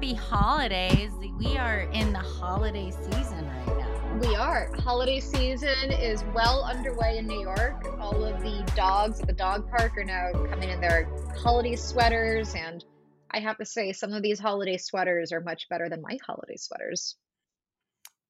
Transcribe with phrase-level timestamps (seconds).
[0.00, 1.12] happy holidays.
[1.36, 4.18] We are in the holiday season right now.
[4.18, 4.74] We are.
[4.78, 7.84] Holiday season is well underway in New York.
[8.00, 11.06] All of the dogs at the dog park are now coming in their
[11.42, 12.54] holiday sweaters.
[12.54, 12.82] And
[13.30, 16.56] I have to say, some of these holiday sweaters are much better than my holiday
[16.56, 17.16] sweaters.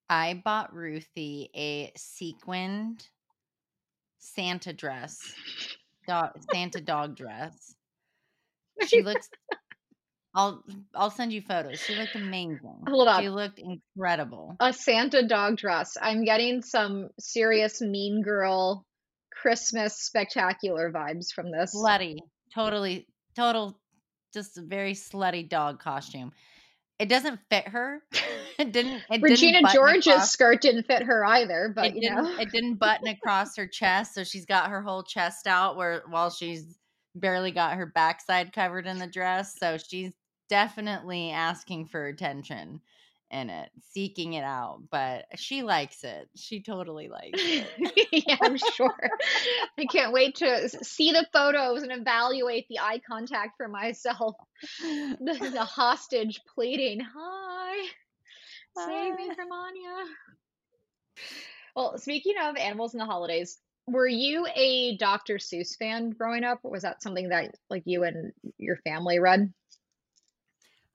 [0.09, 3.07] I bought Ruthie a sequined
[4.19, 5.21] Santa dress,
[6.05, 7.75] dog, Santa dog dress.
[8.87, 9.29] She looks
[10.33, 10.63] I'll
[10.95, 11.79] I'll send you photos.
[11.79, 12.83] She looked amazing.
[12.87, 13.21] Hold on.
[13.21, 14.55] She looked incredible.
[14.59, 15.97] A Santa dog dress.
[16.01, 18.85] I'm getting some serious mean girl
[19.33, 21.75] Christmas spectacular vibes from this.
[21.75, 22.17] Slutty.
[22.55, 23.77] Totally total
[24.33, 26.31] just a very slutty dog costume.
[26.97, 28.01] It doesn't fit her.
[28.57, 32.01] it didn't it Regina didn't George's across- skirt didn't fit her either, but it you
[32.01, 32.39] didn't know.
[32.39, 36.29] it didn't button across her chest, so she's got her whole chest out where while
[36.29, 36.77] she's
[37.15, 39.55] barely got her backside covered in the dress.
[39.59, 40.13] So she's
[40.51, 42.81] definitely asking for attention
[43.31, 44.81] in it, seeking it out.
[44.91, 46.29] But she likes it.
[46.35, 48.09] She totally likes it.
[48.27, 49.09] yeah, I'm sure.
[49.79, 54.35] I can't wait to see the photos and evaluate the eye contact for myself.
[54.79, 57.87] The, the hostage pleading, "Hi,
[58.77, 60.05] save me from Anya."
[61.75, 63.57] Well, speaking of animals in the holidays,
[63.87, 65.37] were you a Dr.
[65.37, 66.59] Seuss fan growing up?
[66.63, 69.51] Was that something that like you and your family read?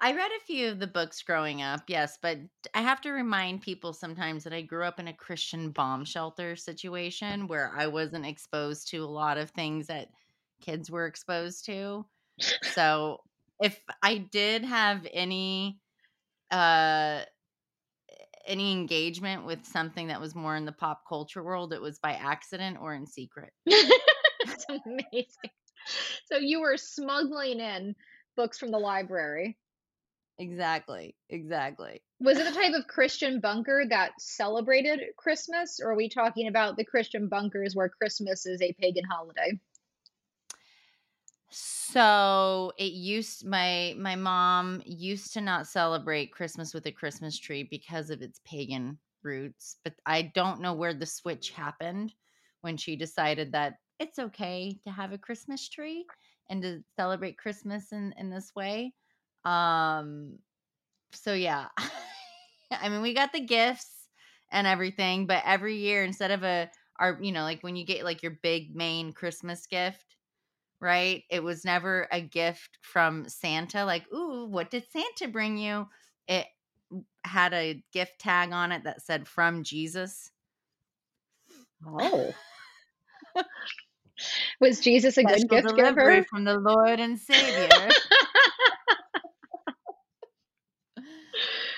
[0.01, 2.39] I read a few of the books growing up, yes, but
[2.75, 6.55] I have to remind people sometimes that I grew up in a Christian bomb shelter
[6.55, 10.11] situation where I wasn't exposed to a lot of things that
[10.61, 12.07] kids were exposed to.
[12.63, 13.23] So
[13.61, 15.81] if I did have any
[16.51, 17.25] uh
[18.47, 22.13] any engagement with something that was more in the pop culture world, it was by
[22.13, 23.53] accident or in secret.
[23.67, 25.51] That's amazing.
[26.27, 27.97] So you were smuggling in
[28.37, 29.59] books from the library.
[30.39, 31.17] Exactly.
[31.31, 32.03] Exactly.
[32.21, 36.77] Was it the type of Christian bunker that celebrated Christmas, or are we talking about
[36.77, 39.59] the Christian bunkers where Christmas is a pagan holiday?
[41.51, 47.63] So it used my my mom used to not celebrate Christmas with a Christmas tree
[47.71, 52.13] because of its pagan roots, but I don't know where the switch happened
[52.61, 56.05] when she decided that it's okay to have a Christmas tree
[56.51, 58.93] and to celebrate Christmas in in this way.
[59.47, 60.39] Um
[61.13, 61.69] so yeah.
[62.71, 63.91] I mean, we got the gifts
[64.51, 68.05] and everything, but every year instead of a our you know, like when you get
[68.05, 70.17] like your big main Christmas gift,
[70.81, 71.23] right?
[71.31, 75.87] It was never a gift from Santa, like, ooh, what did Santa bring you?
[76.29, 76.47] It
[77.25, 80.31] had a gift tag on it that said from Jesus.
[81.87, 82.33] Oh.
[84.61, 86.25] Was Jesus a good gift giver?
[86.31, 87.91] from the Lord and Savior.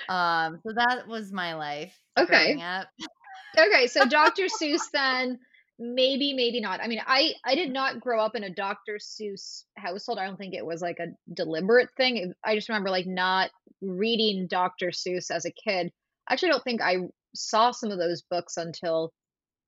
[0.09, 1.93] Um, so that was my life.
[2.17, 2.55] Okay.
[3.57, 4.45] Okay, so Dr.
[4.45, 5.39] Seuss then
[5.77, 6.81] maybe maybe not.
[6.81, 8.97] I mean, I I did not grow up in a Dr.
[8.97, 10.19] Seuss household.
[10.19, 12.33] I don't think it was like a deliberate thing.
[12.43, 14.87] I just remember like not reading Dr.
[14.87, 15.91] Seuss as a kid.
[16.27, 16.97] I actually don't think I
[17.35, 19.13] saw some of those books until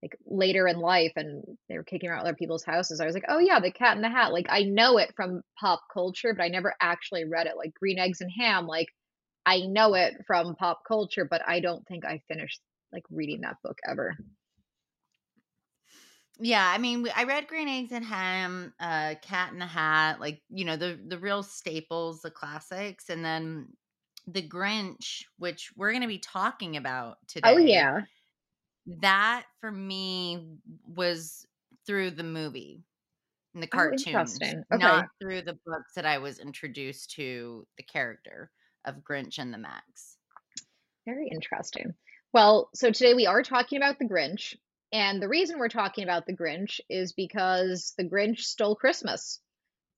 [0.01, 2.99] like later in life and they were kicking around other people's houses.
[2.99, 5.43] I was like, "Oh yeah, The Cat in the Hat." Like I know it from
[5.59, 7.57] pop culture, but I never actually read it.
[7.57, 8.87] Like Green Eggs and Ham, like
[9.45, 13.57] I know it from pop culture, but I don't think I finished like reading that
[13.63, 14.17] book ever.
[16.39, 20.41] Yeah, I mean, I read Green Eggs and Ham, uh, Cat in the Hat, like
[20.49, 23.75] you know the the real staples, the classics, and then
[24.27, 27.43] the Grinch, which we're going to be talking about today.
[27.43, 28.01] Oh yeah.
[28.85, 31.45] that for me was
[31.85, 32.83] through the movie,
[33.53, 34.63] and the Oh, cartoons, interesting.
[34.73, 35.01] Okay.
[35.01, 38.51] not through the books that I was introduced to the character
[38.85, 40.17] of Grinch and the Max.
[41.05, 41.93] Very interesting.
[42.33, 44.55] Well, so today we are talking about the Grinch,
[44.93, 49.39] and the reason we're talking about the Grinch is because the Grinch stole Christmas,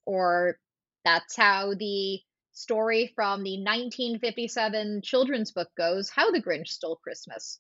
[0.06, 0.58] or
[1.04, 2.20] that's how the
[2.54, 7.60] story from the 1957 children's book goes, How the Grinch Stole Christmas.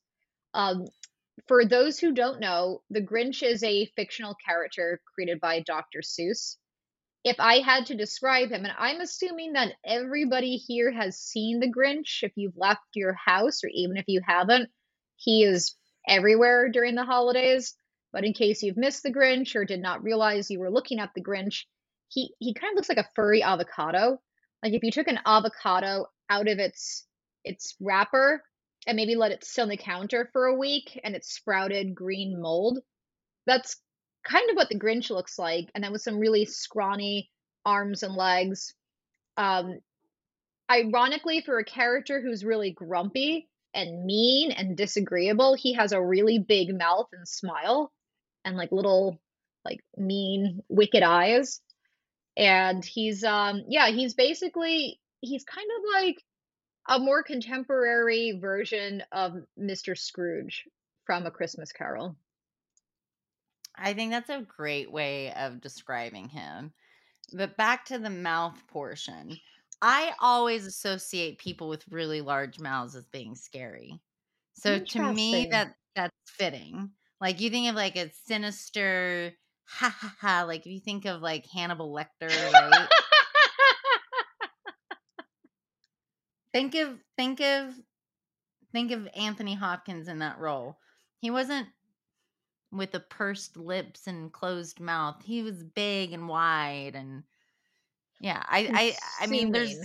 [0.53, 0.85] Um,
[1.47, 5.99] for those who don't know, the Grinch is a fictional character created by Dr.
[5.99, 6.57] Seuss.
[7.23, 11.71] If I had to describe him, and I'm assuming that everybody here has seen the
[11.71, 14.69] Grinch, if you've left your house or even if you haven't,
[15.15, 15.75] he is
[16.07, 17.75] everywhere during the holidays.
[18.11, 21.11] But in case you've missed the Grinch or did not realize you were looking at
[21.15, 21.63] the Grinch,
[22.09, 24.19] he, he kind of looks like a furry avocado.
[24.61, 27.05] Like if you took an avocado out of its
[27.43, 28.41] its wrapper
[28.87, 32.39] and maybe let it sit on the counter for a week and it sprouted green
[32.41, 32.79] mold,
[33.45, 33.77] that's
[34.23, 37.29] kind of what the Grinch looks like, and then with some really scrawny
[37.65, 38.73] arms and legs.
[39.37, 39.79] Um,
[40.71, 46.39] ironically, for a character who's really grumpy and mean and disagreeable, he has a really
[46.39, 47.91] big mouth and smile
[48.45, 49.19] and like little
[49.65, 51.61] like mean wicked eyes.
[52.35, 56.17] And he's um yeah, he's basically he's kind of like
[56.89, 59.97] a more contemporary version of Mr.
[59.97, 60.65] Scrooge
[61.05, 62.17] from A Christmas Carol.
[63.75, 66.73] I think that's a great way of describing him.
[67.33, 69.37] But back to the mouth portion.
[69.81, 73.99] I always associate people with really large mouths as being scary.
[74.55, 76.91] So to me that that's fitting.
[77.19, 79.33] Like you think of like a sinister
[79.65, 82.87] ha ha ha like if you think of like Hannibal Lecter, right?
[86.53, 87.73] think of think of
[88.71, 90.77] think of Anthony Hopkins in that role.
[91.19, 91.67] He wasn't
[92.73, 95.21] with the pursed lips and closed mouth.
[95.23, 97.23] He was big and wide and
[98.19, 99.75] yeah, I I I mean there's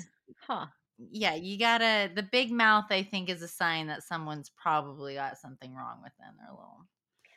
[0.46, 0.66] huh.
[0.98, 5.38] Yeah, you gotta the big mouth I think is a sign that someone's probably got
[5.38, 6.34] something wrong with them.
[6.38, 6.86] They're little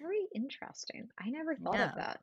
[0.01, 1.07] very interesting.
[1.19, 1.89] I never thought yeah.
[1.89, 2.19] of that.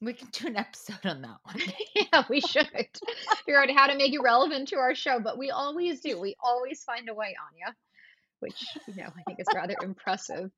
[0.00, 1.60] We can do an episode on that one.
[1.94, 5.50] yeah, we should figure out how to make it relevant to our show, but we
[5.50, 6.20] always do.
[6.20, 7.74] We always find a way, Anya,
[8.40, 10.50] which you know I think is rather impressive.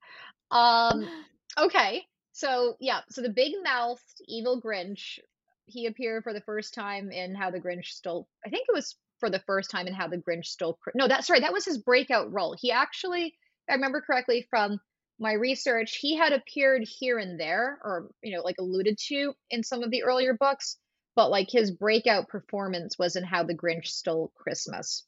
[0.51, 1.09] Um,
[1.59, 5.19] okay, so yeah, so the big mouthed evil Grinch,
[5.65, 8.29] he appeared for the first time in How the Grinch Stole.
[8.45, 10.79] I think it was for the first time in How the Grinch Stole.
[10.95, 11.41] No, that's right.
[11.41, 12.55] That was his breakout role.
[12.61, 13.35] He actually,
[13.69, 14.81] I remember correctly from
[15.19, 19.63] my research, he had appeared here and there, or you know, like alluded to in
[19.63, 20.77] some of the earlier books,
[21.15, 25.05] but like his breakout performance was in How the Grinch Stole Christmas.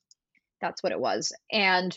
[0.61, 1.33] That's what it was.
[1.53, 1.97] And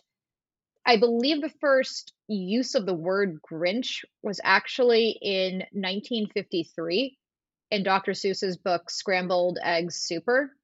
[0.86, 7.18] I believe the first use of the word Grinch was actually in 1953
[7.70, 8.12] in Dr.
[8.12, 10.56] Seuss's book Scrambled Eggs Super.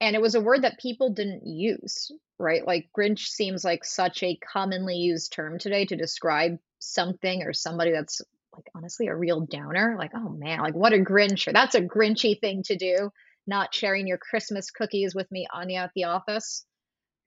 [0.00, 2.66] And it was a word that people didn't use, right?
[2.66, 7.92] Like Grinch seems like such a commonly used term today to describe something or somebody
[7.92, 8.20] that's
[8.54, 9.96] like honestly a real downer.
[9.98, 11.46] Like, oh man, like what a Grinch.
[11.48, 13.10] Or that's a Grinchy thing to do,
[13.46, 16.64] not sharing your Christmas cookies with me, Anya, at the office.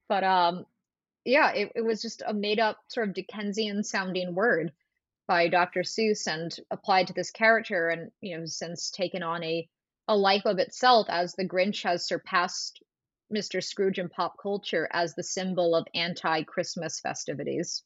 [0.09, 0.65] But um,
[1.27, 4.71] yeah, it, it was just a made up sort of Dickensian sounding word
[5.27, 5.81] by Dr.
[5.81, 9.67] Seuss and applied to this character and you know since taken on a
[10.07, 12.81] a life of itself as the Grinch has surpassed
[13.33, 13.61] Mr.
[13.61, 17.83] Scrooge in pop culture as the symbol of anti Christmas festivities.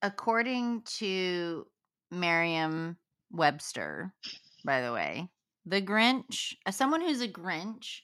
[0.00, 1.66] According to
[2.10, 2.96] Merriam
[3.30, 4.14] Webster,
[4.64, 5.28] by the way,
[5.66, 8.00] the Grinch, as someone who's a Grinch,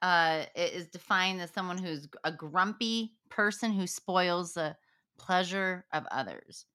[0.00, 4.76] uh, is defined as someone who's a grumpy person who spoils the
[5.18, 6.66] pleasure of others.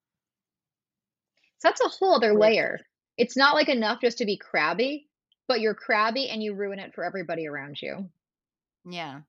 [1.59, 2.80] So that's a whole other layer.
[3.18, 5.07] It's not like enough just to be crabby,
[5.48, 8.09] but you're crabby and you ruin it for everybody around you.
[8.83, 9.21] Yeah.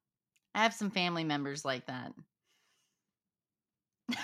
[0.54, 2.12] I have some family members like that.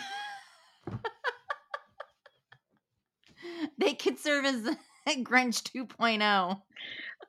[3.79, 4.62] they could serve as
[5.09, 6.61] Grinch 2.0.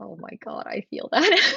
[0.02, 1.56] Oh my god, I feel that.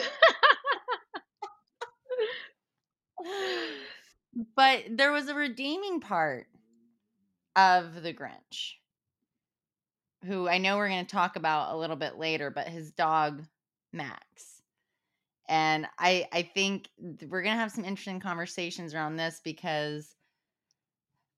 [4.34, 6.46] but there was a redeeming part
[7.56, 8.74] of the Grinch
[10.24, 13.44] who I know we're going to talk about a little bit later, but his dog
[13.92, 14.62] Max.
[15.48, 20.14] And I I think we're going to have some interesting conversations around this because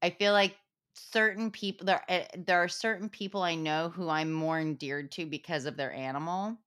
[0.02, 0.56] I feel like
[0.94, 5.26] certain people there eh, there are certain people I know who I'm more endeared to
[5.26, 6.58] because of their animal.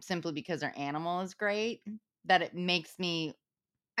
[0.00, 1.82] Simply because their animal is great
[2.24, 3.34] that it makes me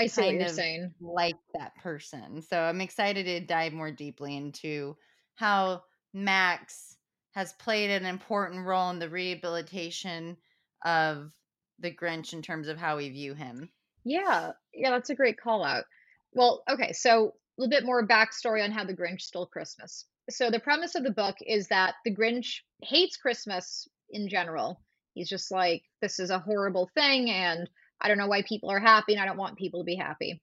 [0.00, 0.94] I see what you're saying.
[1.00, 2.42] Like that person.
[2.42, 4.96] So I'm excited to dive more deeply into
[5.34, 5.82] how
[6.14, 6.96] Max
[7.32, 10.36] has played an important role in the rehabilitation
[10.84, 11.30] of
[11.78, 13.70] the Grinch in terms of how we view him.
[14.04, 15.84] Yeah, yeah, that's a great call out.
[16.32, 20.06] Well, okay, so a little bit more backstory on how the Grinch stole Christmas.
[20.30, 24.80] So the premise of the book is that the Grinch hates Christmas in general.
[25.14, 27.68] He's just like, this is a horrible thing, and
[28.00, 30.40] I don't know why people are happy, and I don't want people to be happy.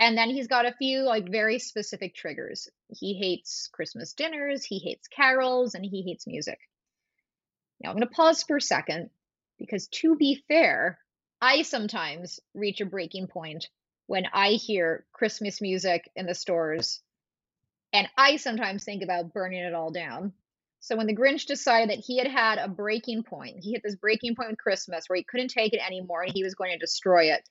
[0.00, 2.68] And then he's got a few like very specific triggers.
[2.88, 6.58] He hates Christmas dinners, he hates carols, and he hates music.
[7.80, 9.10] Now I'm going to pause for a second
[9.58, 10.98] because to be fair,
[11.40, 13.68] I sometimes reach a breaking point
[14.06, 17.00] when I hear Christmas music in the stores,
[17.92, 20.32] and I sometimes think about burning it all down.
[20.80, 23.96] So when the Grinch decided that he had had a breaking point, he hit this
[23.96, 26.78] breaking point with Christmas where he couldn't take it anymore and he was going to
[26.78, 27.42] destroy it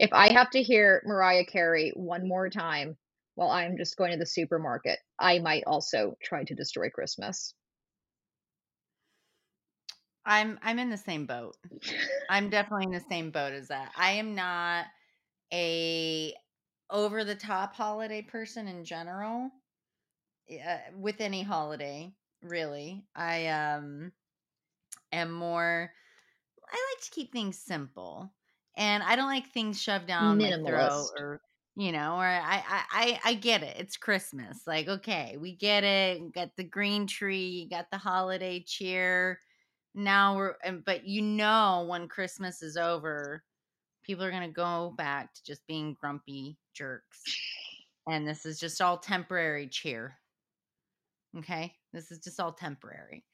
[0.00, 2.96] if I have to hear Mariah Carey one more time
[3.34, 7.54] while I'm just going to the supermarket, I might also try to destroy Christmas.
[10.24, 11.56] I'm I'm in the same boat.
[12.30, 13.92] I'm definitely in the same boat as that.
[13.94, 14.86] I am not
[15.52, 16.34] a
[16.88, 19.50] over the top holiday person in general.
[20.50, 23.04] Uh, with any holiday, really.
[23.14, 24.12] I um
[25.12, 25.92] am more
[26.72, 28.32] I like to keep things simple.
[28.76, 31.40] And I don't like things shoved down my throat or
[31.76, 33.76] you know, or I I I I get it.
[33.78, 34.66] It's Christmas.
[34.66, 36.20] Like, okay, we get it.
[36.20, 39.40] We got the green tree, got the holiday cheer.
[39.94, 40.54] Now we're
[40.84, 43.44] but you know when Christmas is over,
[44.04, 47.22] people are going to go back to just being grumpy jerks.
[48.08, 50.18] And this is just all temporary cheer.
[51.38, 51.74] Okay?
[51.92, 53.24] This is just all temporary.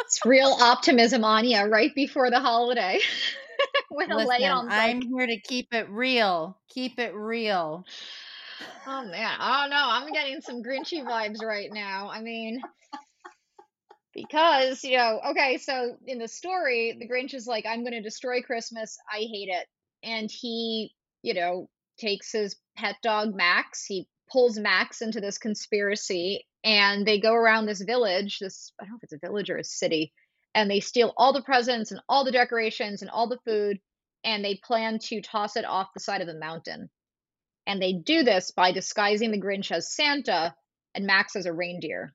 [0.00, 3.00] It's real optimism on you right before the holiday.
[3.90, 5.10] With a lay Listen, on I'm thick.
[5.10, 6.58] here to keep it real.
[6.68, 7.84] Keep it real.
[8.86, 12.10] Oh man, oh no, I'm getting some Grinchy vibes right now.
[12.10, 12.60] I mean,
[14.12, 18.02] because you know, okay, so in the story, the Grinch is like, "I'm going to
[18.02, 18.98] destroy Christmas.
[19.10, 19.66] I hate it,"
[20.02, 23.84] and he, you know, takes his pet dog Max.
[23.84, 28.38] He pulls Max into this conspiracy, and they go around this village.
[28.38, 30.12] This I don't know if it's a village or a city,
[30.54, 33.78] and they steal all the presents and all the decorations and all the food,
[34.24, 36.88] and they plan to toss it off the side of the mountain.
[37.66, 40.54] And they do this by disguising the Grinch as Santa
[40.94, 42.14] and Max as a reindeer.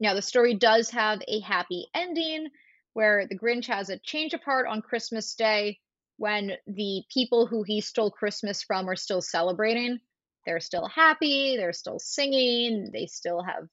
[0.00, 2.48] Now, the story does have a happy ending
[2.92, 5.78] where the Grinch has a change of heart on Christmas Day
[6.16, 9.98] when the people who he stole Christmas from are still celebrating.
[10.46, 13.68] They're still happy, they're still singing, they still have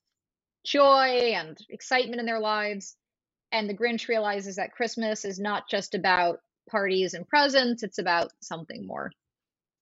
[0.66, 2.96] joy and excitement in their lives.
[3.52, 8.32] And the Grinch realizes that Christmas is not just about parties and presents, it's about
[8.42, 9.12] something more,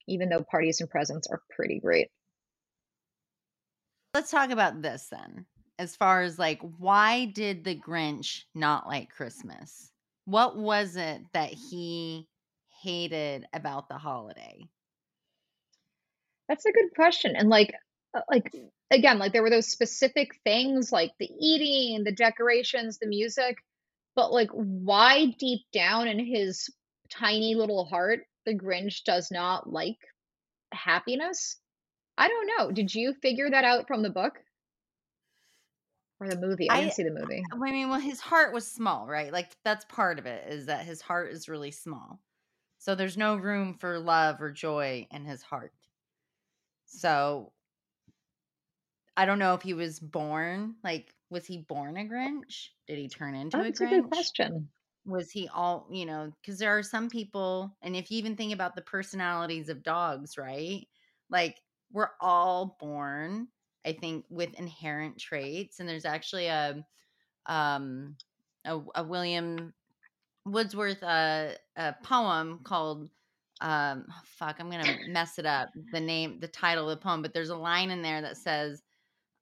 [0.08, 2.08] even though parties and presents are pretty great.
[4.16, 5.46] Let's talk about this then.
[5.78, 9.92] As far as like, why did the Grinch not like Christmas?
[10.26, 12.28] What was it that he
[12.82, 14.68] hated about the holiday?
[16.50, 17.36] That's a good question.
[17.38, 17.74] And like,
[18.14, 18.52] uh, like
[18.92, 23.56] again, like there were those specific things like the eating, the decorations, the music,
[24.16, 26.70] but like why deep down in his
[27.10, 29.98] tiny little heart the Grinch does not like
[30.74, 31.58] happiness?
[32.18, 32.72] I don't know.
[32.72, 34.34] Did you figure that out from the book
[36.20, 36.70] or the movie?
[36.70, 37.44] I didn't see the movie.
[37.54, 39.32] I mean, well, his heart was small, right?
[39.32, 42.20] Like that's part of it is that his heart is really small.
[42.80, 45.74] So there's no room for love or joy in his heart.
[46.90, 47.54] So
[49.18, 52.70] I don't know if he was born like was he born a Grinch?
[52.88, 54.10] Did he turn into Oh, a that's a good Grinch?
[54.10, 54.72] question.
[55.06, 58.54] Was he all, you know, because there are some people, and if you even think
[58.54, 60.88] about the personalities of dogs, right?
[61.30, 63.50] Like we're all born,
[63.86, 65.80] I think, with inherent traits.
[65.80, 66.86] And there's actually a
[67.48, 68.18] um
[68.66, 69.74] a, a William
[70.46, 73.10] Wordsworth uh, a poem called
[73.62, 75.70] um oh, fuck, I'm gonna mess it up.
[75.92, 78.82] The name, the title of the poem, but there's a line in there that says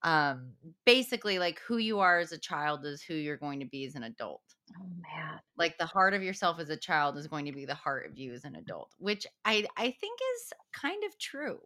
[0.03, 0.51] um
[0.86, 3.95] basically like who you are as a child is who you're going to be as
[3.95, 4.43] an adult
[4.79, 5.39] Oh man.
[5.57, 8.15] like the heart of yourself as a child is going to be the heart of
[8.15, 11.57] you as an adult which i i think is kind of true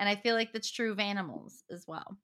[0.00, 2.16] and i feel like that's true of animals as well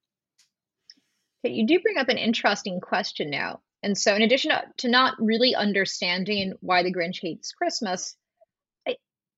[1.45, 3.61] Okay, you do bring up an interesting question now.
[3.83, 8.17] And so, in addition to, to not really understanding why the Grinch hates Christmas,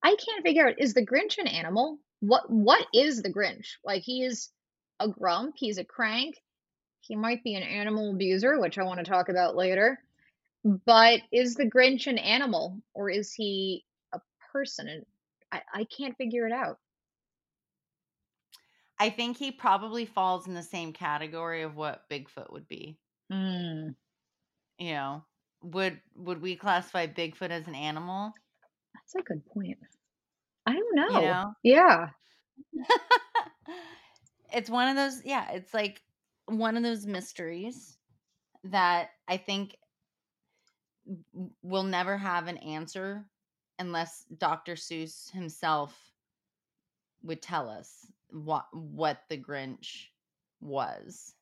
[0.05, 1.99] I, can't figure out is the Grinch an animal?
[2.21, 3.77] What what is the Grinch?
[3.85, 4.51] Like he is
[5.01, 6.37] a grump, he's a crank,
[7.01, 9.99] he might be an animal abuser, which I want to talk about later.
[10.65, 14.21] But is the Grinch an animal or is he a
[14.53, 14.89] person?
[14.89, 15.07] And
[15.53, 16.79] I, I can't figure it out.
[19.01, 22.99] i think he probably falls in the same category of what bigfoot would be
[23.33, 23.95] Mm,
[24.79, 25.25] you know
[25.63, 28.35] would would we classify bigfoot as an animal
[29.13, 29.79] that's a good point.
[30.67, 31.21] I don't you know.
[31.21, 32.09] know Yeah.
[34.53, 36.03] it's one of those yeah it's like
[36.47, 37.97] one of those mysteries
[38.65, 39.77] that i think
[41.63, 43.25] we'll never have an answer
[43.79, 45.97] unless dr seuss himself
[47.23, 50.09] would tell us what what the grinch
[50.61, 51.35] was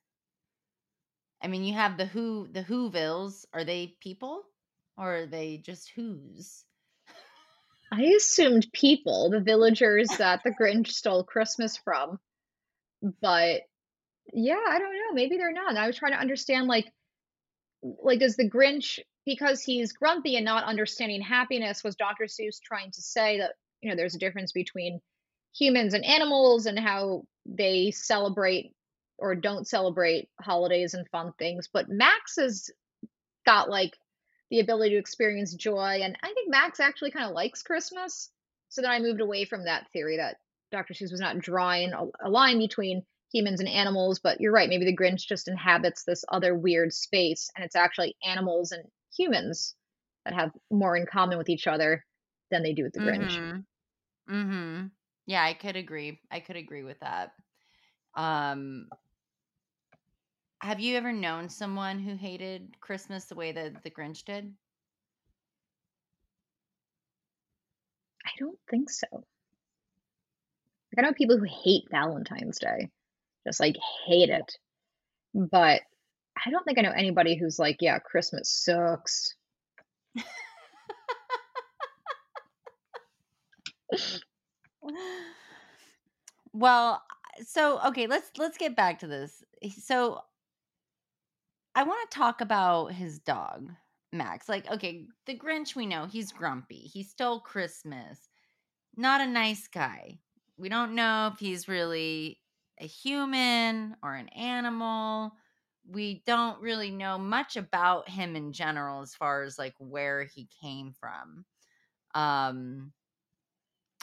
[1.43, 4.43] i mean you have the who the whovilles are they people
[4.97, 6.65] or are they just who's
[7.93, 12.19] I assumed people, the villagers that the Grinch stole Christmas from,
[13.21, 13.61] but
[14.33, 15.13] yeah, I don't know.
[15.13, 15.77] Maybe they're not.
[15.77, 16.87] I was trying to understand, like,
[17.83, 22.25] like does the Grinch, because he's grumpy and not understanding happiness, was Dr.
[22.25, 25.01] Seuss trying to say that you know there's a difference between
[25.55, 28.73] humans and animals and how they celebrate
[29.19, 31.69] or don't celebrate holidays and fun things?
[31.71, 32.71] But Max has
[33.45, 33.93] got like
[34.53, 36.01] the ability to experience joy.
[36.03, 38.29] And I think Max actually kind of likes Christmas.
[38.69, 40.37] So then I moved away from that theory that
[40.71, 40.93] Dr.
[40.93, 44.21] Seuss was not drawing a, line between humans and animals.
[44.23, 48.15] But you're right, maybe the Grinch just inhabits this other weird space, and it's actually
[48.23, 48.85] animals and
[49.17, 49.75] humans
[50.27, 52.05] that have more in common with each other
[52.51, 53.33] than they do with the Grinch.
[53.33, 54.35] Mm-hmm.
[54.35, 54.87] Mm-hmm.
[55.25, 56.21] Yeah, I could agree.
[56.31, 57.33] I could agree with that.
[58.15, 58.89] Um,
[60.63, 64.55] have you ever known someone who hated Christmas the way that the Grinch did?
[68.25, 69.09] I don't think so.
[69.11, 69.25] Like,
[70.99, 72.91] I know people who hate Valentine's Day,
[73.45, 73.75] just like
[74.07, 74.57] hate it.
[75.35, 75.81] But
[76.47, 79.35] I don't think I know anybody who's like, yeah, Christmas sucks.
[86.53, 87.03] well,
[87.45, 89.43] so okay, let's let's get back to this.
[89.81, 90.21] So
[91.75, 93.71] I want to talk about his dog,
[94.13, 94.49] Max.
[94.49, 96.81] Like, okay, the Grinch we know, he's grumpy.
[96.81, 98.29] He stole Christmas.
[98.97, 100.19] Not a nice guy.
[100.59, 102.39] We don't know if he's really
[102.79, 105.33] a human or an animal.
[105.89, 110.49] We don't really know much about him in general as far as like where he
[110.61, 111.45] came from.
[112.15, 112.93] Um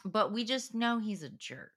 [0.06, 1.72] but we just know he's a jerk,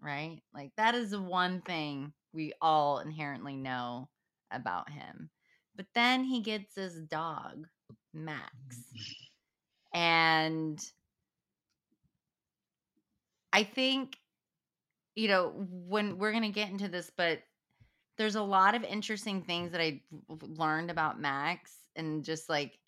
[0.00, 0.42] right?
[0.54, 4.08] Like that is the one thing we all inherently know
[4.50, 5.30] about him.
[5.76, 8.24] But then he gets his dog, mm.
[8.24, 8.52] Max.
[9.92, 10.80] And
[13.52, 14.16] I think,
[15.16, 17.40] you know, when we're going to get into this, but
[18.16, 22.78] there's a lot of interesting things that I learned about Max and just like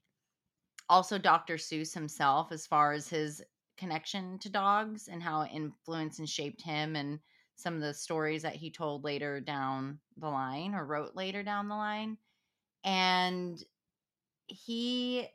[0.88, 1.56] also Dr.
[1.56, 3.42] Seuss himself as far as his
[3.76, 7.18] connection to dogs and how it influenced and shaped him and
[7.56, 11.68] some of the stories that he told later down the line or wrote later down
[11.68, 12.18] the line.
[12.84, 13.62] And
[14.48, 15.28] he,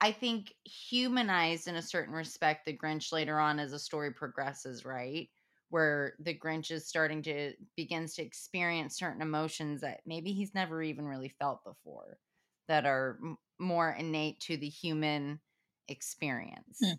[0.00, 4.84] I think, humanized in a certain respect the Grinch later on as the story progresses,
[4.84, 5.30] right?
[5.70, 10.82] Where the Grinch is starting to begins to experience certain emotions that maybe he's never
[10.82, 12.20] even really felt before
[12.68, 15.40] that are m- more innate to the human
[15.88, 16.80] experience.
[16.80, 16.96] Hmm.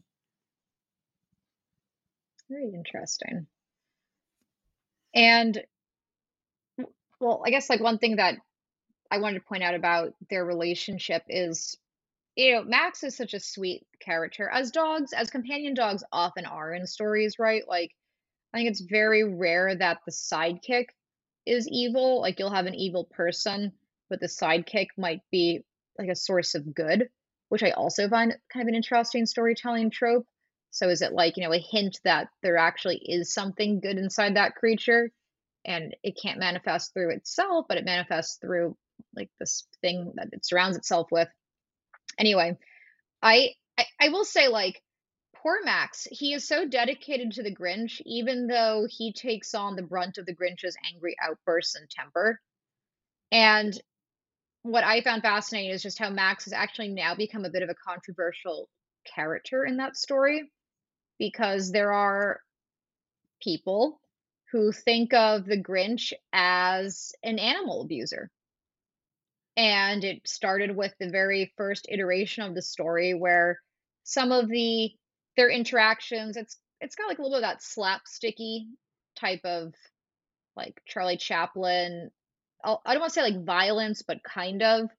[2.48, 3.48] Very interesting.
[5.14, 5.62] And
[7.20, 8.36] well, I guess like one thing that
[9.12, 11.78] I wanted to point out about their relationship is
[12.36, 14.50] you know, Max is such a sweet character.
[14.50, 17.64] As dogs, as companion dogs often are in stories, right?
[17.68, 17.92] Like
[18.54, 20.86] I think it's very rare that the sidekick
[21.46, 22.22] is evil.
[22.22, 23.72] Like you'll have an evil person,
[24.10, 25.64] but the sidekick might be
[25.98, 27.10] like a source of good,
[27.50, 30.26] which I also find kind of an interesting storytelling trope.
[30.74, 34.36] So is it like, you know, a hint that there actually is something good inside
[34.36, 35.12] that creature
[35.64, 38.76] and it can't manifest through itself, but it manifests through
[39.16, 41.30] like this thing that it surrounds itself with.
[42.18, 42.58] Anyway,
[43.22, 44.82] I I, I will say like
[45.36, 49.84] poor Max, he is so dedicated to the Grinch, even though he takes on the
[49.84, 52.42] brunt of the Grinch's angry outbursts and temper.
[53.32, 53.80] And
[54.64, 57.70] what I found fascinating is just how Max has actually now become a bit of
[57.70, 58.70] a controversial
[59.06, 60.50] character in that story
[61.18, 62.42] because there are
[63.42, 64.00] people
[64.52, 68.30] who think of the Grinch as an animal abuser.
[69.58, 73.60] And it started with the very first iteration of the story where
[74.04, 74.92] some of the
[75.36, 78.66] their interactions it's it's got like a little bit of that slapsticky
[79.16, 79.74] type of
[80.56, 82.12] like Charlie Chaplin
[82.64, 84.90] I do not want to say like violence but kind of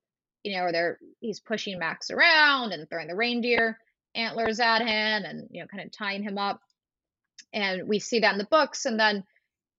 [0.43, 3.79] you know where they're he's pushing Max around and throwing the reindeer
[4.15, 6.61] antlers at him and you know kind of tying him up.
[7.53, 9.25] And we see that in the books and then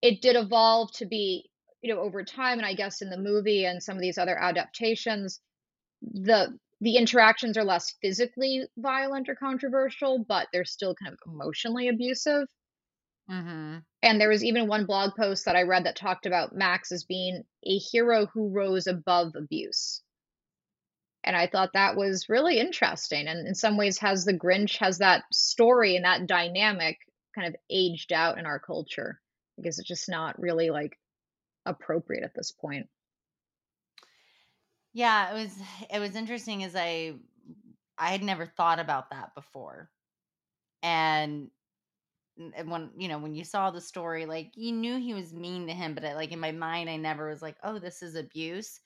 [0.02, 1.50] it did evolve to be
[1.82, 4.36] you know over time and i guess in the movie and some of these other
[4.38, 5.40] adaptations
[6.02, 11.88] the the interactions are less physically violent or controversial but they're still kind of emotionally
[11.88, 12.46] abusive.
[13.30, 13.78] Mm-hmm.
[14.04, 17.02] and there was even one blog post that i read that talked about max as
[17.02, 20.00] being a hero who rose above abuse
[21.26, 23.26] and I thought that was really interesting.
[23.26, 26.98] And in some ways, has the Grinch has that story and that dynamic
[27.34, 29.20] kind of aged out in our culture
[29.56, 30.96] because it's just not really like
[31.66, 32.86] appropriate at this point.
[34.92, 35.58] Yeah, it was
[35.92, 37.14] it was interesting as I
[37.98, 39.90] I had never thought about that before.
[40.82, 41.50] And
[42.66, 45.72] when you know when you saw the story like you knew he was mean to
[45.72, 48.78] him but like in my mind i never was like oh this is abuse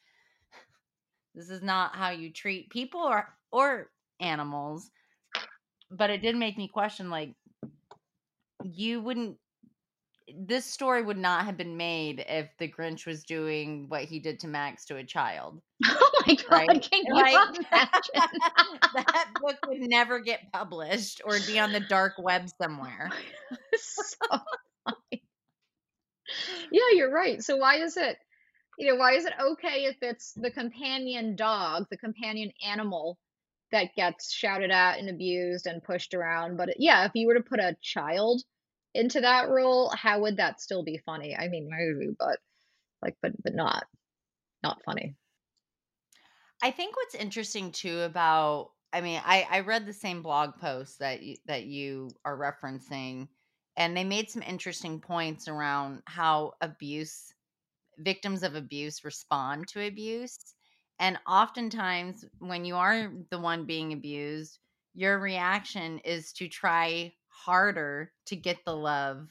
[1.35, 3.91] this is not how you treat people or or
[4.21, 4.91] animals.
[5.91, 7.35] But it did make me question like
[8.63, 9.39] you wouldn't
[10.37, 14.41] this story would not have been made if the Grinch was doing what he did
[14.41, 15.61] to Max to a child.
[15.87, 16.81] Oh my god, Right?
[16.83, 18.41] can you Like imagine?
[18.95, 23.15] that book would never get published or be on the dark web somewhere.
[23.75, 24.17] so.
[26.71, 27.43] Yeah, you're right.
[27.43, 28.19] So why is it,
[28.81, 33.19] you know, why is it okay if it's the companion dog, the companion animal
[33.73, 36.57] that gets shouted at and abused and pushed around?
[36.57, 38.43] But yeah, if you were to put a child
[38.95, 41.37] into that role, how would that still be funny?
[41.37, 42.39] I mean, maybe, but
[43.03, 43.85] like, but but not
[44.63, 45.15] not funny.
[46.63, 51.01] I think what's interesting too about I mean, I I read the same blog post
[51.01, 53.29] that you, that you are referencing
[53.77, 57.35] and they made some interesting points around how abuse
[58.01, 60.55] victims of abuse respond to abuse.
[60.99, 64.59] And oftentimes when you are the one being abused,
[64.95, 69.29] your reaction is to try harder to get the love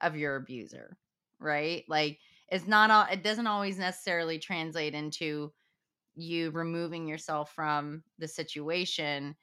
[0.00, 0.96] of your abuser,
[1.38, 1.84] right?
[1.88, 5.52] Like it's not all it doesn't always necessarily translate into
[6.14, 9.36] you removing yourself from the situation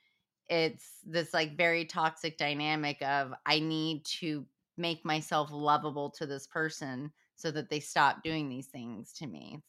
[0.50, 4.46] it's this like very toxic dynamic of i need to
[4.78, 9.62] make myself lovable to this person so that they stop doing these things to me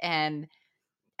[0.00, 0.46] and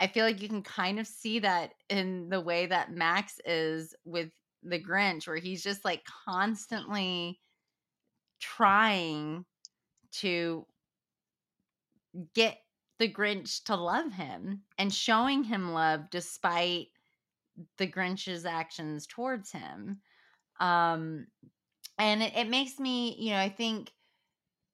[0.00, 3.94] i feel like you can kind of see that in the way that max is
[4.04, 4.30] with
[4.62, 7.38] the grinch where he's just like constantly
[8.40, 9.44] trying
[10.10, 10.66] to
[12.34, 12.58] get
[12.98, 16.88] the Grinch to love him and showing him love despite
[17.76, 20.00] the Grinch's actions towards him.
[20.60, 21.26] Um,
[21.98, 23.92] and it, it makes me, you know, I think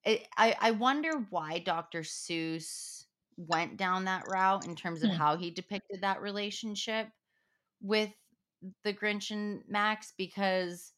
[0.05, 2.01] it, I, I wonder why Dr.
[2.03, 5.19] Seuss went down that route in terms of Hmm.
[5.19, 7.11] how he depicted that relationship
[7.81, 8.12] with
[8.85, 10.95] the Grinch and Max because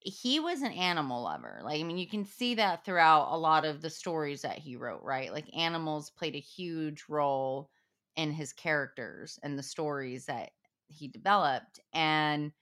[0.00, 1.60] he was an animal lover.
[1.64, 4.76] Like, I mean, you can see that throughout a lot of the stories that he
[4.76, 5.32] wrote, right?
[5.32, 7.70] Like, animals played a huge role
[8.16, 10.52] in his characters and the stories that
[10.88, 11.80] he developed.
[11.92, 12.52] And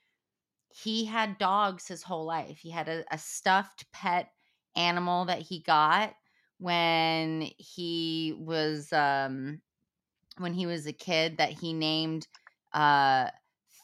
[0.69, 2.59] he had dogs his whole life.
[2.59, 4.33] He had a, a stuffed pet
[4.77, 6.15] animal that he got
[6.59, 9.61] when he was um
[10.39, 12.29] when he was a kid that he named
[12.73, 13.31] uh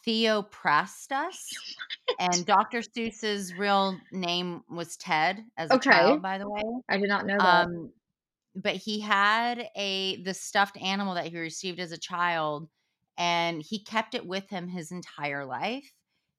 [0.07, 1.65] Theophrastus
[2.19, 2.81] and Dr.
[2.81, 5.81] Seuss's real name was Ted as a Okay.
[5.81, 6.63] child, by the way.
[6.89, 7.69] I did not know that.
[7.69, 7.93] Um,
[8.55, 12.69] but he had a the stuffed animal that he received as a child,
[13.19, 15.93] and he kept it with him his entire life.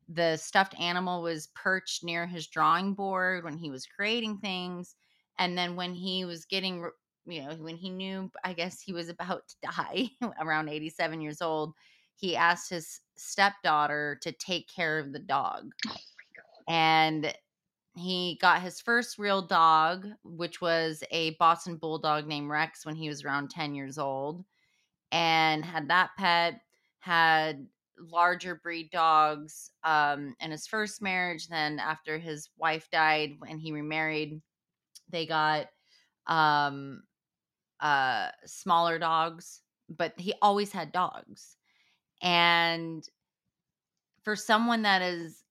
[0.10, 4.96] The stuffed animal was perched near his drawing board when he was creating things,
[5.38, 6.89] and then when he was getting,
[7.26, 11.41] you know, when he knew, I guess he was about to die around eighty-seven years
[11.41, 11.74] old,
[12.15, 15.72] he asked his stepdaughter to take care of the dog.
[15.88, 15.96] Oh
[16.67, 17.34] and
[17.96, 23.10] he got his first real dog, which was a Boston Bulldog named Rex when he
[23.10, 24.46] was around 10 years old,
[25.12, 26.62] and had that pet,
[27.00, 27.67] had
[27.99, 31.47] larger breed dogs um, in his first marriage.
[31.47, 34.41] Then, after his wife died, when he remarried,
[35.10, 35.67] they got
[36.27, 37.03] um,
[37.79, 41.57] uh, smaller dogs, but he always had dogs.
[42.21, 43.07] And
[44.23, 45.43] for someone that is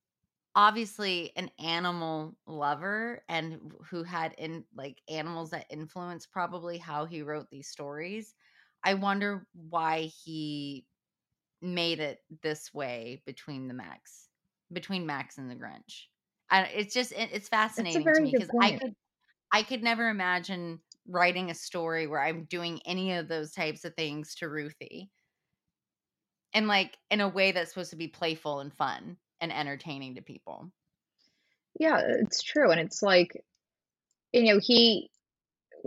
[0.54, 7.22] obviously an animal lover and who had in like animals that influenced probably how he
[7.22, 8.34] wrote these stories
[8.82, 10.86] i wonder why he
[11.62, 14.28] made it this way between the max
[14.72, 16.06] between max and the grinch.
[16.50, 18.94] I, it's just it- it's fascinating to me because i could
[19.52, 23.94] i could never imagine writing a story where i'm doing any of those types of
[23.94, 25.10] things to ruthie.
[26.52, 30.22] And like in a way that's supposed to be playful and fun and entertaining to
[30.22, 30.70] people.
[31.78, 32.70] Yeah, it's true.
[32.70, 33.44] And it's like,
[34.32, 35.10] you know, he,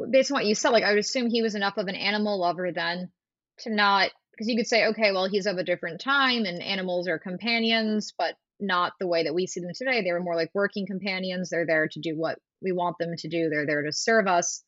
[0.10, 2.40] based on what you said, like, I would assume he was enough of an animal
[2.40, 3.12] lover then
[3.60, 7.10] to not, because you could say, okay, well, he's of a different time and animals
[7.10, 10.02] are companions, but not the way that we see them today.
[10.02, 11.50] They were more like working companions.
[11.50, 14.64] They're there to do what we want them to do, they're there to serve us.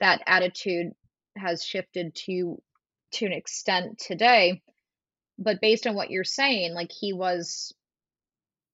[0.00, 0.92] That attitude
[1.36, 2.62] has shifted to
[3.12, 4.62] to an extent today.
[5.38, 7.74] But based on what you're saying, like he was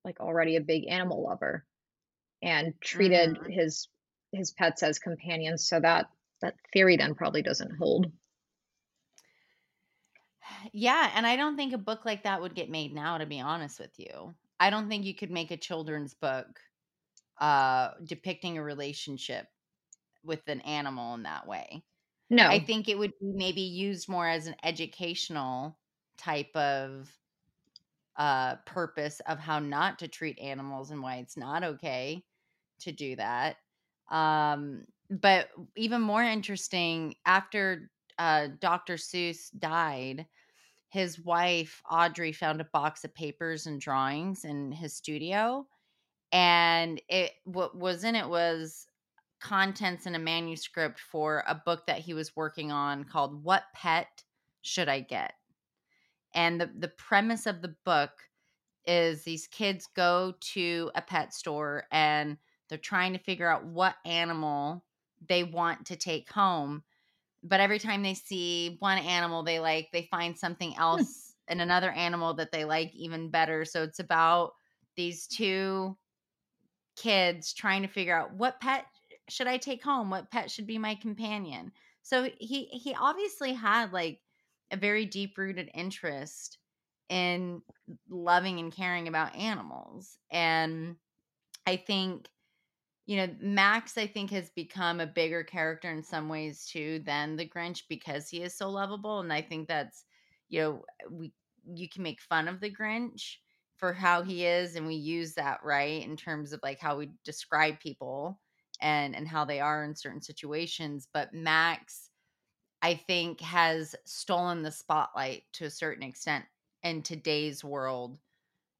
[0.04, 1.66] like already a big animal lover
[2.40, 3.52] and treated Mhm.
[3.52, 3.88] his
[4.32, 6.08] his pets as companions so that
[6.40, 8.12] that theory then probably doesn't hold
[10.72, 13.40] Yeah, and I don't think a book like that would get made now to be
[13.40, 14.34] honest with you.
[14.58, 16.60] I don't think you could make a children's book
[17.40, 19.48] uh depicting a relationship
[20.24, 21.84] with an animal in that way.
[22.30, 22.48] No.
[22.48, 25.78] I think it would be maybe used more as an educational
[26.18, 27.18] type of
[28.16, 32.24] uh purpose of how not to treat animals and why it's not okay
[32.80, 33.56] to do that.
[34.10, 38.94] Um, but even more interesting, after uh, Dr.
[38.96, 40.26] Seuss died,
[40.90, 45.66] his wife Audrey found a box of papers and drawings in his studio,
[46.32, 48.86] and it what was in it was
[49.40, 54.24] contents in a manuscript for a book that he was working on called "What Pet
[54.62, 55.34] Should I Get?"
[56.34, 58.10] And the the premise of the book
[58.86, 62.36] is these kids go to a pet store and
[62.68, 64.84] they're trying to figure out what animal
[65.28, 66.82] they want to take home.
[67.42, 71.04] But every time they see one animal they like, they find something Hmm.
[71.06, 73.64] else and another animal that they like even better.
[73.64, 74.52] So it's about
[74.96, 75.96] these two
[76.96, 78.86] kids trying to figure out what pet
[79.28, 80.10] should I take home?
[80.10, 81.72] What pet should be my companion?
[82.02, 84.22] So he he obviously had like
[84.70, 86.58] a very deep rooted interest
[87.08, 87.62] in
[88.08, 90.18] loving and caring about animals.
[90.30, 90.96] And
[91.66, 92.28] I think
[93.10, 97.34] you know, Max, I think, has become a bigger character in some ways too than
[97.34, 99.18] the Grinch because he is so lovable.
[99.18, 100.04] And I think that's,
[100.48, 101.32] you know, we
[101.74, 103.38] you can make fun of the Grinch
[103.78, 107.10] for how he is, and we use that right in terms of like how we
[107.24, 108.38] describe people
[108.80, 111.08] and and how they are in certain situations.
[111.12, 112.10] But Max,
[112.80, 116.44] I think, has stolen the spotlight to a certain extent
[116.84, 118.18] in today's world,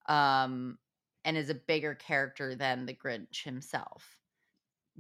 [0.07, 0.79] um,
[1.25, 4.20] and is a bigger character than the Grinch himself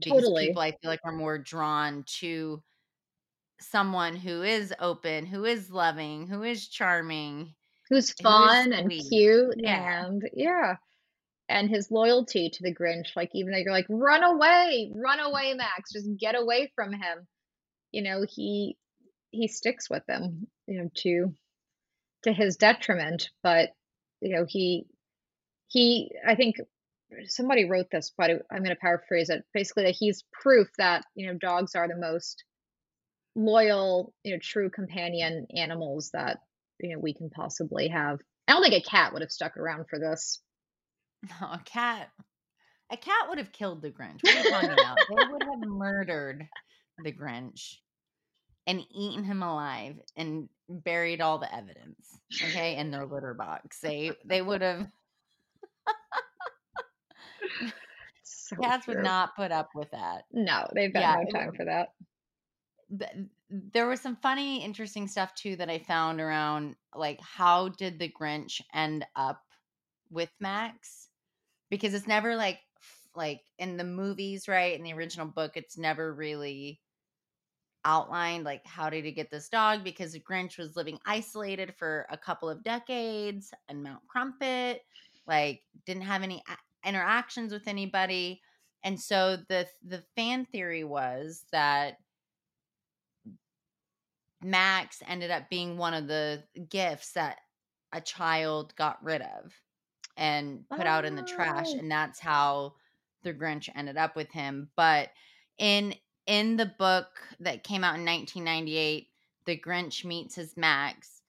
[0.04, 0.48] because Totally.
[0.48, 2.62] people I feel like are more drawn to
[3.60, 7.54] someone who is open, who is loving, who is charming,
[7.90, 10.06] Who's fun and cute Yeah.
[10.06, 10.76] and yeah.
[11.48, 15.54] And his loyalty to the Grinch, like even though you're like, run away, run away,
[15.54, 17.26] Max, just get away from him.
[17.90, 18.76] You know, he
[19.32, 21.34] he sticks with them, you know, to
[22.22, 23.30] to his detriment.
[23.42, 23.70] But
[24.20, 24.86] you know, he
[25.66, 26.56] he I think
[27.26, 29.44] somebody wrote this, but I'm going to paraphrase it.
[29.54, 32.44] Basically, that he's proof that you know dogs are the most
[33.34, 36.38] loyal, you know, true companion animals that
[36.80, 38.18] you know we can possibly have.
[38.48, 40.40] I don't think a cat would have stuck around for this.
[41.40, 42.08] No, a cat.
[42.92, 44.18] A cat would have killed the Grinch.
[44.22, 44.98] What are you talking about?
[45.08, 46.48] They would have murdered
[47.04, 47.76] the Grinch
[48.66, 52.20] and eaten him alive and buried all the evidence.
[52.42, 53.78] Okay, in their litter box.
[53.80, 54.86] They they would have
[58.22, 60.24] So cats would not put up with that.
[60.32, 61.94] No, they've got Yeah, no time for that.
[62.98, 67.98] th- there was some funny interesting stuff too that i found around like how did
[67.98, 69.42] the grinch end up
[70.10, 71.08] with max
[71.70, 72.60] because it's never like
[73.14, 76.80] like in the movies right in the original book it's never really
[77.84, 82.06] outlined like how did he get this dog because the grinch was living isolated for
[82.10, 84.82] a couple of decades in mount crumpit
[85.26, 86.42] like didn't have any
[86.84, 88.40] interactions with anybody
[88.82, 91.98] and so the the fan theory was that
[94.42, 97.38] Max ended up being one of the gifts that
[97.92, 99.52] a child got rid of
[100.16, 101.78] and put out in the trash Oh.
[101.78, 102.74] and that's how
[103.22, 105.10] the Grinch ended up with him but
[105.58, 105.94] in
[106.26, 109.08] in the book that came out in 1998
[109.44, 111.22] the Grinch meets his Max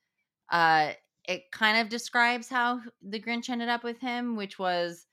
[0.52, 0.94] uh
[1.28, 5.06] it kind of describes how the Grinch ended up with him which was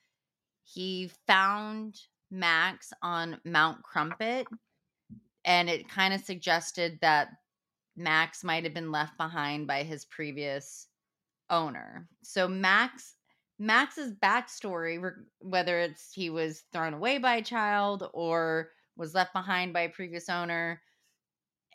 [0.72, 1.98] he found
[2.30, 4.46] Max on Mount Crumpit
[5.44, 7.28] and it kind of suggested that
[7.96, 10.88] Max might have been left behind by his previous
[11.50, 12.06] owner.
[12.22, 13.14] So Max
[13.58, 15.02] Max's backstory,
[15.40, 19.88] whether it's he was thrown away by a child or was left behind by a
[19.88, 20.80] previous owner,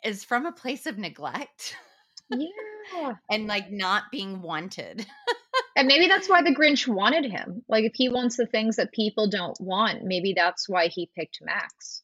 [0.02, 1.76] is from a place of neglect
[2.30, 3.14] Yeah.
[3.30, 5.04] and like not being wanted.
[5.76, 7.64] And maybe that's why the Grinch wanted him.
[7.68, 11.38] Like if he wants the things that people don't want, maybe that's why he picked
[11.42, 12.02] Max.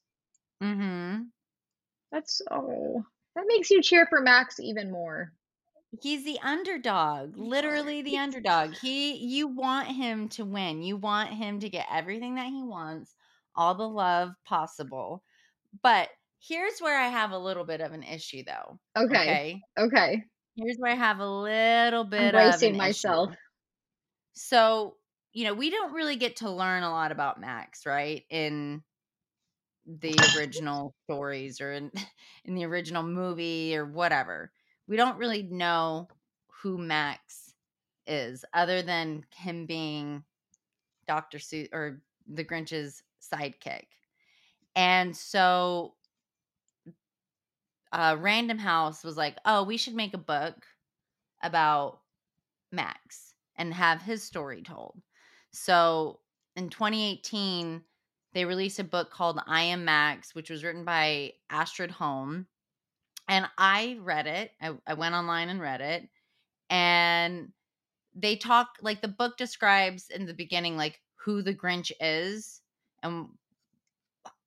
[0.63, 1.23] mm-hmm.
[2.11, 3.05] That's oh,
[3.37, 5.33] that makes you cheer for Max even more.
[6.03, 8.75] He's the underdog, literally the underdog.
[8.75, 10.83] He you want him to win.
[10.83, 13.15] You want him to get everything that he wants,
[13.55, 15.23] all the love possible.
[15.85, 16.09] But
[16.41, 18.81] here's where I have a little bit of an issue though.
[18.97, 19.15] Okay.
[19.15, 19.63] Okay.
[19.79, 20.25] Okay.
[20.57, 23.31] Here's where I have a little bit I'm of myself.
[23.31, 23.39] Issue.
[24.43, 24.97] So,
[25.35, 28.25] you know, we don't really get to learn a lot about Max, right?
[28.31, 28.83] In
[29.87, 31.93] the original stories or in,
[32.47, 34.51] in the original movie or whatever.
[34.89, 36.09] We don't really know
[36.63, 37.53] who Max
[38.07, 40.25] is other than him being
[41.07, 41.37] Dr.
[41.37, 43.89] Seuss or the Grinch's sidekick.
[44.75, 45.95] And so
[47.93, 50.65] uh, Random House was like, oh, we should make a book
[51.43, 52.01] about
[52.73, 53.30] Max
[53.61, 55.03] and have his story told.
[55.53, 56.23] So
[56.57, 57.85] in 2018,
[58.35, 62.49] they released a book called I Am Max, which was written by Astrid Holm.
[63.29, 64.53] And I read it.
[64.61, 66.09] I, I went online and read it.
[66.71, 67.53] And
[68.15, 72.63] they talk like the book describes in the beginning like who the Grinch is
[73.03, 73.31] and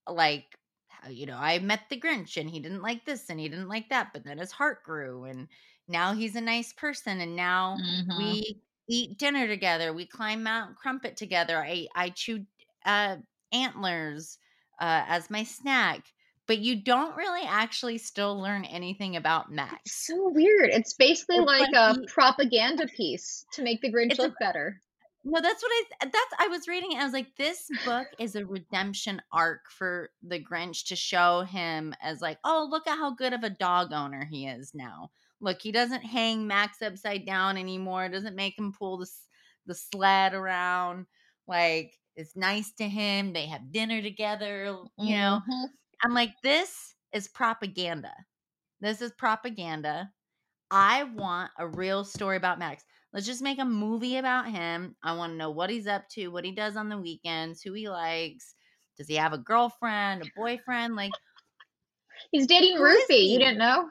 [0.07, 0.57] like
[1.09, 3.89] you know I met the Grinch and he didn't like this and he didn't like
[3.89, 5.47] that but then his heart grew and
[5.87, 8.09] now he's a nice person and now Mhm.
[8.13, 12.45] we eat dinner together we climb Mount Crumpit together I I chew
[12.85, 13.17] uh
[13.51, 14.37] antlers
[14.79, 16.03] uh as my snack
[16.47, 20.69] but you don't really actually still learn anything about It's Max so weird.
[20.71, 24.23] It's basically it's like like a he propaganda piece to make the Grinch it's a
[24.23, 24.81] look better.
[25.23, 28.35] No, that's what I that's I was reading it, I was like, "This book is
[28.35, 33.11] a redemption arc for the Grinch to show him as like, oh, look at how
[33.11, 35.11] good of a dog owner he is now.
[35.43, 39.07] Look, he doesn't hang Max upside down anymore, doesn't make him pull the
[39.67, 41.07] the sled around,
[41.47, 45.69] like, it's nice to him, they have dinner together, you know?" Mhm.
[46.03, 48.13] I'm like, "This is propaganda.
[48.81, 50.13] This is propaganda.
[50.71, 52.85] I want a real story about Max.
[53.13, 54.97] Let's just make a movie about him.
[55.03, 57.73] I want to know what he's up to, what he does on the weekends, who
[57.73, 58.55] he likes.
[58.97, 60.95] Does he have a girlfriend, a boyfriend?
[60.95, 61.13] Like,
[62.31, 63.29] He's dating is Rufy.
[63.29, 63.89] You didn't know?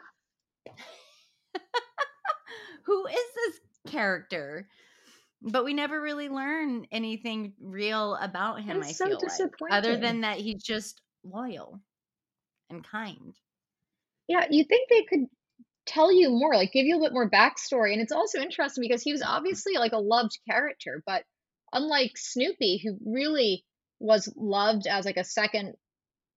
[2.84, 3.60] Who is this
[3.92, 4.68] character?
[5.42, 10.20] But we never really learn anything real about him, I so feel like, other than
[10.20, 11.80] that he's just loyal
[12.70, 13.34] and kind.
[14.28, 15.26] Yeah, you'd think they could
[15.86, 19.02] tell you more, like, give you a bit more backstory, and it's also interesting because
[19.02, 21.24] he was obviously, like, a loved character, but
[21.72, 23.64] unlike Snoopy, who really
[23.98, 25.76] was loved as, like, a second,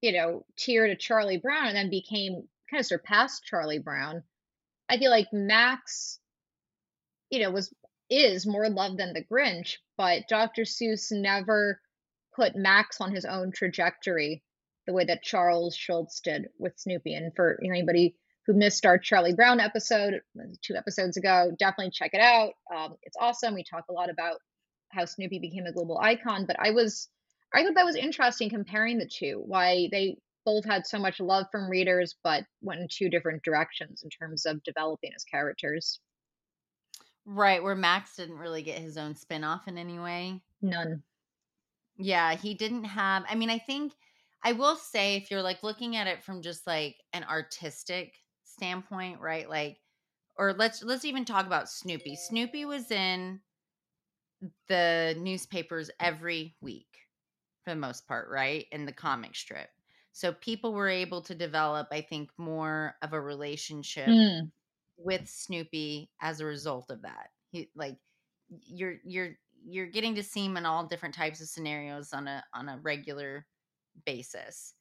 [0.01, 4.23] you know, tier to Charlie Brown and then became kinda surpassed Charlie Brown,
[4.89, 6.19] I feel like Max,
[7.29, 7.73] you know, was
[8.09, 10.61] is more loved than the Grinch, but Dr.
[10.61, 11.81] Seuss never
[12.35, 14.43] put Max on his own trajectory
[14.85, 17.15] the way that Charles Schulz did with Snoopy.
[17.15, 20.21] And for you know, anybody who missed our Charlie Brown episode
[20.61, 22.53] two episodes ago, definitely check it out.
[22.75, 23.55] Um, it's awesome.
[23.55, 24.37] We talk a lot about
[24.89, 27.09] how Snoopy became a global icon, but I was
[27.53, 31.47] I thought that was interesting comparing the two, why they both had so much love
[31.51, 35.99] from readers, but went in two different directions in terms of developing as characters.
[37.25, 40.43] Right, where Max didn't really get his own spin-off in any way.
[40.61, 41.03] None.
[41.97, 43.93] Yeah, he didn't have I mean, I think
[44.43, 49.19] I will say if you're, like, looking at it from just, like, an artistic standpoint,
[49.19, 49.79] right, like
[50.37, 52.15] or let's let's even talk about Snoopy.
[52.15, 53.41] Snoopy was in
[54.67, 56.87] the newspapers every week
[57.63, 59.69] for the most part, right, in the comic strip.
[60.15, 64.51] So people were able to develop, I think, more of a relationship Mm.
[64.97, 67.31] with Snoopy as a result of that.
[67.51, 67.99] He like
[68.49, 72.45] you're you're you're getting to see him in all different types of scenarios on a
[72.53, 73.47] on a regular
[74.05, 74.75] basis.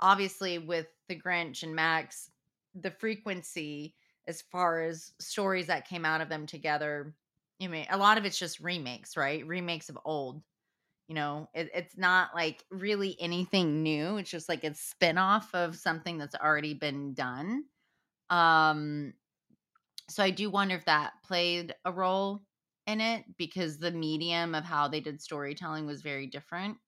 [0.00, 2.30] Obviously with the Grinch and Max,
[2.74, 7.16] the frequency as far as stories that came out of them together,
[7.60, 9.46] I mean, a lot of it's just remakes, right?
[9.46, 10.42] Remakes of old.
[11.08, 14.16] You know, it, it's not like really anything new.
[14.16, 17.64] It's just like a spin-off of something that's already been done.
[18.30, 19.14] Um
[20.08, 22.42] so I do wonder if that played a role
[22.86, 26.78] in it because the medium of how they did storytelling was very different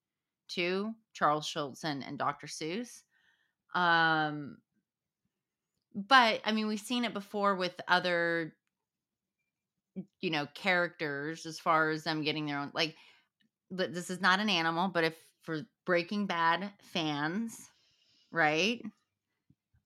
[0.49, 2.47] to Charles Schulz and, and Dr.
[2.47, 3.03] Seuss.
[3.75, 4.57] Um,
[5.93, 8.55] but I mean, we've seen it before with other,
[10.21, 12.71] you know, characters as far as them getting their own.
[12.73, 12.95] Like,
[13.75, 17.69] th- this is not an animal, but if for Breaking Bad fans,
[18.31, 18.81] right?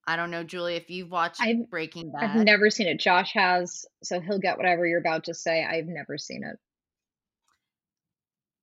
[0.05, 2.37] I don't know, Julie, if you've watched I've Breaking Bad.
[2.37, 2.99] I've never seen it.
[2.99, 5.63] Josh has, so he'll get whatever you're about to say.
[5.63, 6.57] I've never seen it.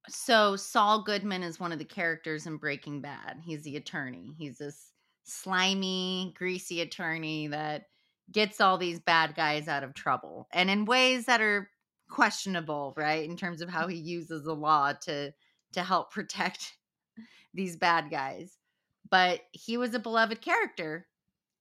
[0.09, 3.41] So Saul Goodman is one of the characters in Breaking Bad.
[3.45, 4.35] He's the attorney.
[4.37, 4.93] He's this
[5.25, 7.85] slimy, greasy attorney that
[8.33, 11.69] gets all these bad guys out of trouble and in ways that are
[12.11, 13.29] questionable, right?
[13.29, 15.33] In terms of how he uses the law to
[15.73, 16.77] to help protect
[17.55, 18.59] these bad guys.
[19.09, 21.07] But he was a beloved character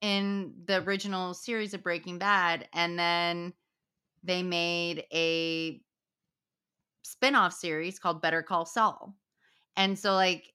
[0.02, 3.54] in the original series of Breaking Bad and then
[4.24, 5.82] they made a
[7.04, 9.16] spin-off series called Better Call Saul.
[9.76, 10.54] And so like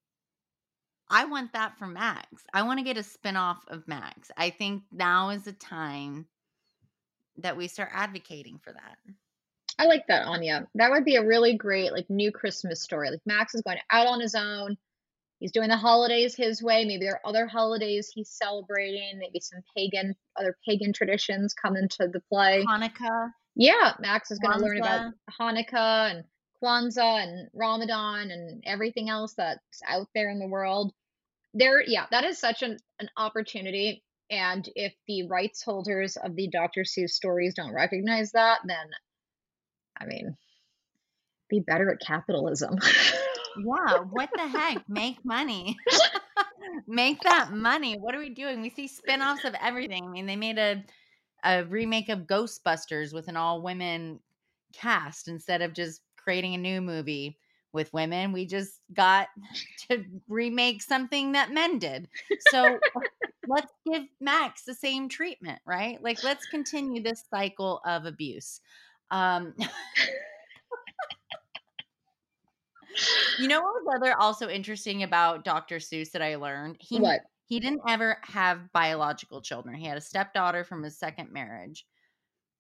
[1.11, 2.45] I want that for Max.
[2.55, 4.31] I want to get a spin-off of Max.
[4.37, 6.27] I think now is the time
[7.37, 8.97] that we start advocating for that.
[9.79, 10.67] I like that, Anya.
[10.75, 13.11] That would be a really great, like, new Christmas story.
[13.11, 14.77] Like, Max is going out on his own.
[15.41, 16.85] He's doing the holidays his way.
[16.85, 19.19] Maybe there are other holidays he's celebrating.
[19.19, 22.65] Maybe some pagan, other pagan traditions come into the play.
[22.67, 25.13] Hanukkah, Yeah, Max is going to learn about.
[25.41, 26.25] Hanukkah and
[26.63, 30.93] Kwanzaa and Ramadan and everything else that's out there in the world.
[31.53, 34.03] There, yeah, that is such an, an opportunity.
[34.31, 36.83] And if the rights holders of the Dr.
[36.83, 38.87] Seuss stories don't recognize that, then
[40.01, 40.37] I mean,
[41.49, 42.79] be better at capitalism.
[43.59, 44.89] yeah, what the heck?
[44.89, 45.77] Make money.
[46.87, 47.97] Make that money.
[47.99, 48.61] What are we doing?
[48.61, 50.05] We see spin-offs of everything.
[50.05, 50.85] I mean, they made a
[51.47, 54.19] a remake of Ghostbusters with an all women
[54.73, 57.37] cast instead of just creating a new movie
[57.75, 58.33] with women.
[58.33, 59.29] We just got
[59.91, 62.09] to remake something that men did.
[62.51, 62.79] So
[63.47, 66.03] let's give Max the same treatment, right?
[66.03, 68.63] Like let's continue this cycle of abuse.
[69.11, 69.55] Um
[73.39, 75.77] You know what was other also interesting about Dr.
[75.77, 76.77] Seuss that I learned?
[76.81, 77.23] He what?
[77.47, 79.75] he didn't ever have biological children.
[79.77, 81.87] He had a stepdaughter from his second marriage.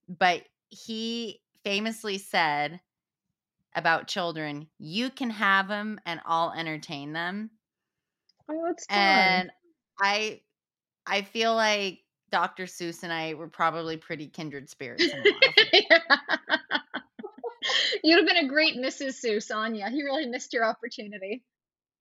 [0.09, 2.80] But he famously said
[3.74, 7.51] about children, you can have them and I'll entertain them.
[8.49, 8.84] Oh, it's.
[8.88, 9.51] And
[10.01, 10.42] I
[11.07, 12.03] I feel like
[12.35, 12.64] Dr.
[12.64, 15.05] Seuss and I were probably pretty kindred spirits.
[18.03, 19.24] You'd have been a great Mrs.
[19.24, 19.89] Seuss, Anya.
[19.93, 21.45] You really missed your opportunity.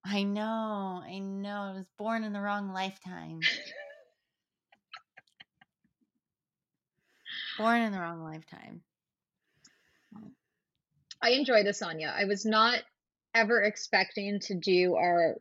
[0.04, 1.56] I know, I know.
[1.56, 3.42] I was born in the wrong lifetime.
[7.60, 8.82] born in the wrong lifetime.
[11.22, 12.12] I enjoy this, Anya.
[12.18, 12.80] I was not
[13.36, 15.36] ever expecting to do our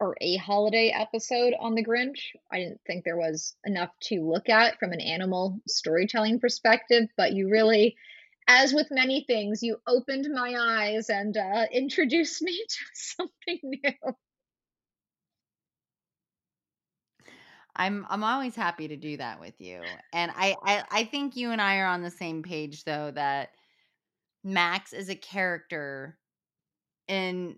[0.00, 2.18] or a holiday episode on the Grinch.
[2.52, 7.32] I didn't think there was enough to look at from an animal storytelling perspective, but
[7.32, 7.96] you really
[8.48, 14.14] as with many things, you opened my eyes and uh, introduced me to something new.
[17.76, 19.80] I'm I'm always happy to do that with you,
[20.12, 23.50] and I, I I think you and I are on the same page though that
[24.42, 26.18] Max is a character
[27.06, 27.56] in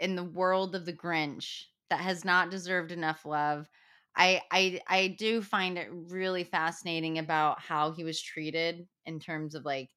[0.00, 3.68] in the world of the Grinch that has not deserved enough love.
[4.16, 9.54] I I I do find it really fascinating about how he was treated in terms
[9.54, 9.90] of like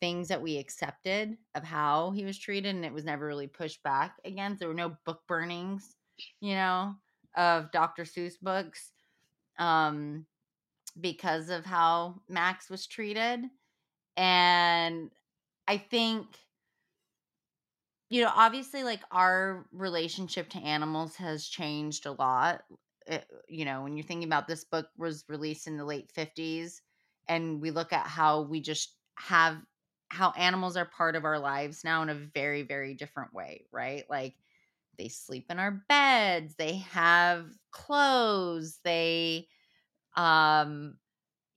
[0.00, 3.82] things that we accepted of how he was treated and it was never really pushed
[3.82, 4.58] back against.
[4.60, 5.96] There were no book burnings,
[6.40, 6.94] you know,
[7.36, 8.04] of Dr.
[8.04, 8.92] Seuss books
[9.58, 10.26] um
[11.00, 13.42] because of how Max was treated.
[14.16, 15.10] And
[15.68, 16.38] I think
[18.10, 22.62] you know, obviously like our relationship to animals has changed a lot
[23.06, 26.10] it, eh, you know, when you're thinking about this book was released in the late
[26.10, 26.80] 50s
[27.28, 29.62] and we look at how we just have
[30.08, 34.04] how animals are part of our lives now in a very very different way, right?
[34.08, 34.36] Like
[34.98, 39.48] they sleep in our beds, they have clothes, they
[40.16, 40.98] um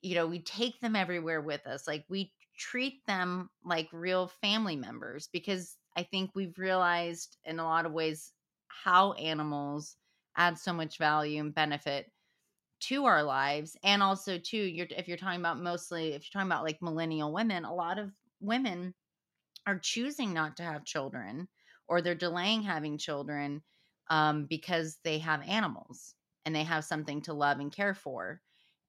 [0.01, 1.87] you know, we take them everywhere with us.
[1.87, 7.65] Like we treat them like real family members because I think we've realized in a
[7.65, 8.33] lot of ways
[8.69, 9.97] how animals
[10.37, 12.11] add so much value and benefit
[12.79, 16.51] to our lives and also too you're if you're talking about mostly if you're talking
[16.51, 18.93] about like millennial women a lot of women
[19.65, 21.47] are choosing not to have children
[21.87, 23.63] or they're delaying having children
[24.09, 28.41] um, because they have animals and they have something to love and care for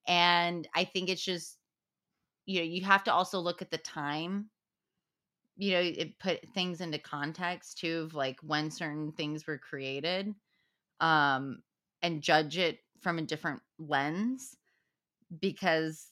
[0.07, 1.59] and i think it's just
[2.47, 4.51] you know you have to also look at the time
[5.59, 10.35] you know it put things into context too of like when certain things were created
[11.01, 11.63] um,
[12.03, 14.57] and judge it from a different lens
[15.41, 16.09] because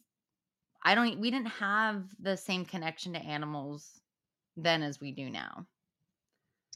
[0.85, 4.01] I don't we didn't have the same connection to animals
[4.57, 5.67] then as we do now.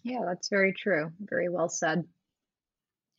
[0.02, 1.12] Yeah, that's very true.
[1.20, 2.04] Very well said.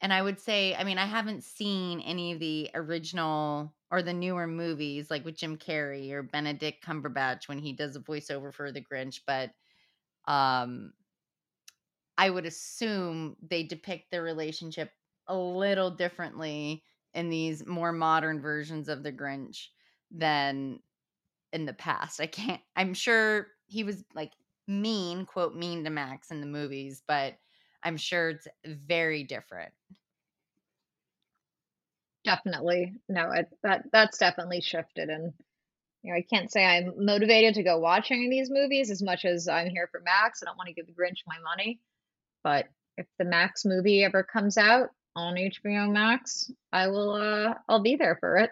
[0.01, 4.13] And I would say, I mean, I haven't seen any of the original or the
[4.13, 8.71] newer movies like with Jim Carrey or Benedict Cumberbatch when he does a voiceover for
[8.71, 9.51] the Grinch, but
[10.31, 10.93] um
[12.17, 14.91] I would assume they depict their relationship
[15.27, 16.83] a little differently
[17.13, 19.67] in these more modern versions of the Grinch
[20.09, 20.81] than
[21.53, 22.21] in the past.
[22.21, 24.33] I can't I'm sure he was like
[24.67, 27.35] mean, quote mean to Max in the movies, but
[27.83, 29.73] I'm sure it's very different.
[32.23, 32.93] Definitely.
[33.09, 35.33] No, it, that that's definitely shifted and
[36.03, 39.03] you know, I can't say I'm motivated to go watch any of these movies as
[39.03, 40.41] much as I'm here for Max.
[40.41, 41.79] I don't want to give the Grinch my money.
[42.43, 42.65] But
[42.97, 47.95] if the Max movie ever comes out on HBO Max, I will uh I'll be
[47.95, 48.51] there for it.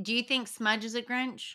[0.00, 1.54] Do you think Smudge is a Grinch?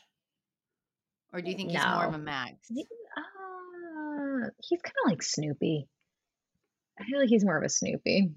[1.34, 2.54] Or do you think he's more of a Max?
[2.68, 5.88] He, uh, he's kind of like Snoopy.
[7.00, 8.32] I feel like he's more of a Snoopy.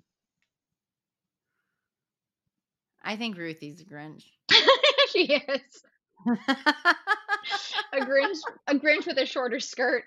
[3.04, 4.24] I think Ruthie's a Grinch.
[5.12, 5.82] she is.
[7.92, 10.04] a Grinch, a Grinch with a shorter skirt.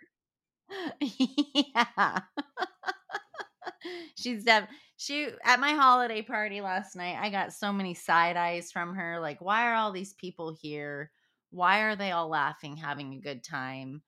[1.02, 2.20] yeah.
[4.16, 7.18] She's def- she at my holiday party last night.
[7.22, 9.20] I got so many side eyes from her.
[9.20, 11.12] Like, why are all these people here?
[11.52, 14.02] Why are they all laughing, having a good time?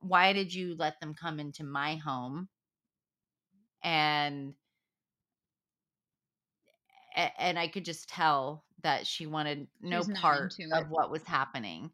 [0.00, 2.48] Why did you let them come into my home?
[3.82, 4.54] And
[7.16, 11.90] and I could just tell that she wanted no part of what was happening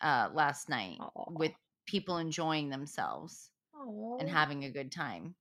[0.00, 1.32] uh, last night Aww.
[1.38, 1.52] with
[1.86, 4.20] people enjoying themselves Aww.
[4.20, 5.34] and having a good time.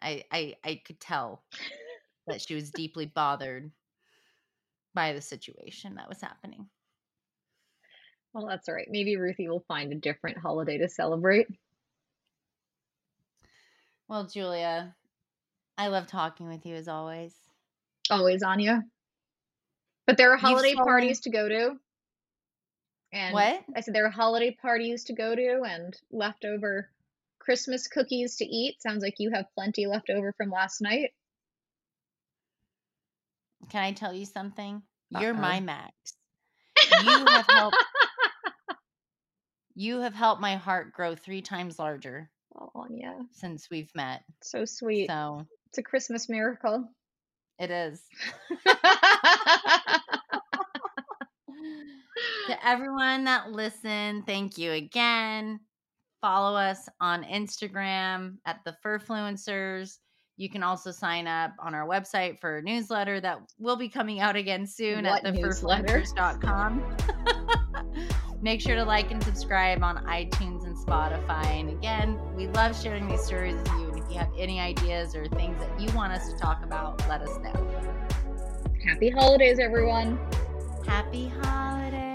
[0.00, 1.42] I, I I could tell
[2.26, 3.70] that she was deeply bothered
[4.94, 6.68] by the situation that was happening.
[8.32, 8.88] Well, that's all right.
[8.90, 11.48] Maybe Ruthie will find a different holiday to celebrate.
[14.08, 14.94] Well, Julia,
[15.76, 17.47] I love talking with you as always.
[18.10, 18.84] Always, Anya.
[20.06, 21.74] But there are holiday parties to go to.
[23.12, 23.62] And what?
[23.76, 26.90] I said there are holiday parties to go to and leftover
[27.38, 28.82] Christmas cookies to eat.
[28.82, 31.10] Sounds like you have plenty left over from last night.
[33.70, 34.82] Can I tell you something?
[35.14, 35.22] Uh-oh.
[35.22, 35.92] You're my Max.
[37.02, 37.76] You have helped
[39.74, 42.30] You have helped my heart grow 3 times larger.
[42.58, 43.20] Oh, yeah.
[43.32, 44.22] Since we've met.
[44.42, 45.08] So sweet.
[45.08, 46.88] So, it's a Christmas miracle.
[47.58, 48.02] It is.
[52.46, 55.60] to everyone that listened, thank you again.
[56.20, 59.98] Follow us on Instagram at the Furfluencers.
[60.36, 64.20] You can also sign up on our website for a newsletter that will be coming
[64.20, 66.96] out again soon what at thefurfluencers.com.
[68.42, 71.44] Make sure to like and subscribe on iTunes and Spotify.
[71.44, 73.87] And again, we love sharing these stories with you.
[74.18, 77.06] And if you have any ideas or things that you want us to talk about,
[77.08, 77.52] let us know.
[78.84, 80.18] Happy holidays, everyone.
[80.86, 82.07] Happy holidays.